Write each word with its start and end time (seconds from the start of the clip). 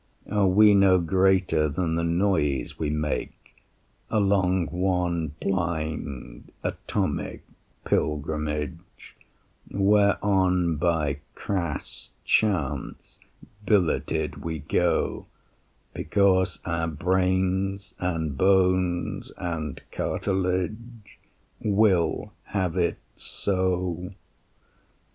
Are 0.31 0.47
we 0.47 0.73
no 0.73 0.97
greater 0.97 1.69
than 1.69 1.93
the 1.93 2.03
noise 2.03 2.79
we 2.79 2.89
make 2.89 3.55
Along 4.09 4.65
one 4.65 5.35
blind 5.39 6.51
atomic 6.63 7.43
pilgrimage 7.85 9.15
Whereon 9.69 10.77
by 10.77 11.19
crass 11.35 12.09
chance 12.25 13.19
billeted 13.63 14.37
we 14.43 14.57
go 14.57 15.27
Because 15.93 16.57
our 16.65 16.87
brains 16.87 17.93
and 17.99 18.35
bones 18.35 19.31
and 19.37 19.79
cartilage 19.91 21.19
Will 21.61 22.33
have 22.45 22.75
it 22.75 22.97
so? 23.15 24.13